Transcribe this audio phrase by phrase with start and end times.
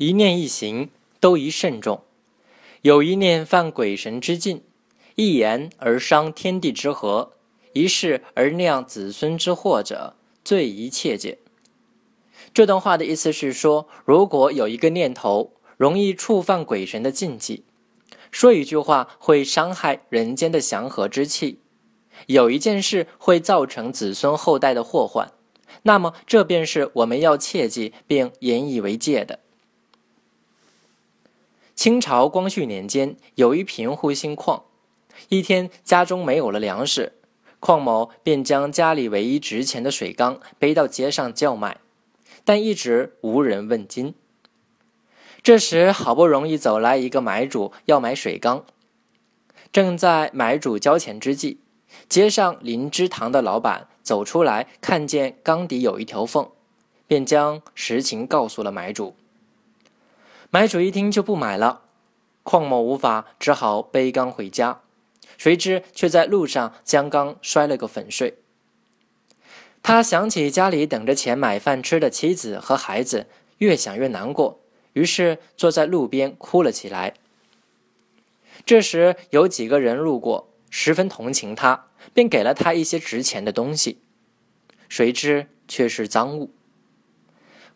[0.00, 0.88] 一念一行
[1.20, 2.00] 都宜慎重。
[2.80, 4.62] 有一念犯鬼神之禁，
[5.14, 7.32] 一言而伤天地之和，
[7.74, 11.36] 一事而酿子孙之祸者，最宜切戒。
[12.54, 17.64] 这段话的意思是说，如果有一个念头容易触犯鬼神的禁忌，
[18.30, 21.58] 说一句话会伤害人间的祥和之气，
[22.26, 25.30] 有一件事会造成子孙后代的祸患，
[25.82, 29.40] 那么这便是我们要切记并引以为戒的。
[31.80, 34.64] 清朝光绪年间，有一贫户姓邝，
[35.30, 37.14] 一天家中没有了粮食，
[37.58, 41.78] 邝某便将家里唯一值钱的水缸背到街上叫卖。
[42.44, 44.12] 但一直无人问津。
[45.42, 48.66] 这时，好不容易走来一个买主，要买水缸。
[49.72, 51.60] 正在买主交钱之际，
[52.10, 56.46] 街上灵芝堂的老板走出来，看见缸底有一条缝，
[57.06, 59.16] 便将实情告诉了买主。
[60.52, 61.82] 买主一听就不买了，
[62.42, 64.80] 邝某无法，只好背缸回家。
[65.38, 68.38] 谁知却在路上将缸摔了个粉碎。
[69.80, 73.28] 他想起家里等着钱买饭吃的妻子和孩子，
[73.58, 74.60] 越想越难过，
[74.94, 77.14] 于是坐在路边哭了起来。
[78.66, 84.00] 这时有几个人路过，十分同情他，便给了他一些值钱的东西，
[84.88, 86.50] 谁知却是赃物。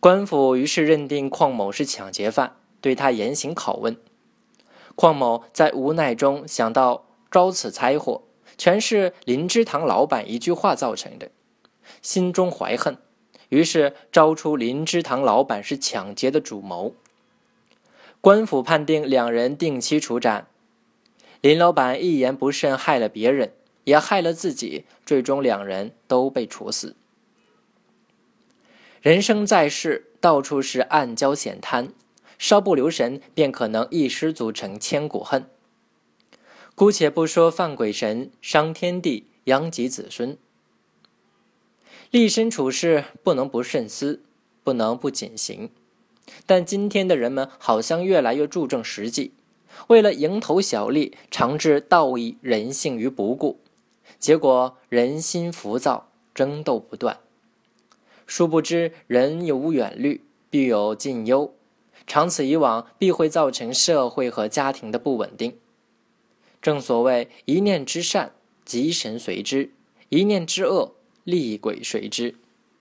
[0.00, 3.96] 官府于是认定邝某是抢劫犯，对他严刑拷问。
[4.94, 8.24] 邝某在无奈中想到招此灾祸，
[8.58, 11.30] 全是林芝堂老板一句话造成的。
[12.02, 12.98] 心中怀恨，
[13.48, 16.94] 于是招出林芝堂老板是抢劫的主谋。
[18.20, 20.46] 官府判定两人定期处斩。
[21.40, 23.52] 林老板一言不慎害了别人，
[23.84, 26.94] 也害了自己，最终两人都被处死。
[29.00, 31.88] 人生在世，到处是暗礁险滩，
[32.42, 35.46] 稍不留神便可能一失足成千古恨。
[36.74, 40.36] 姑且不说犯鬼神、伤天地、殃及子孙。
[42.10, 44.24] 立身处世不能不慎思，
[44.64, 45.70] 不能不谨行。
[46.44, 49.30] 但今天的人们好像越来越注重实际，
[49.86, 53.60] 为了蝇头小利，常置道义人性于不顾，
[54.18, 57.20] 结果人心浮躁，争斗不断。
[58.26, 61.54] 殊不知，人有远虑，必有近忧，
[62.06, 65.56] 长此以往，必会造成社会和家庭的不稳定。
[66.60, 68.32] 正所谓一念之善，
[68.64, 69.70] 吉神随之；
[70.08, 70.94] 一念之恶。
[71.24, 72.34] 厉鬼随之？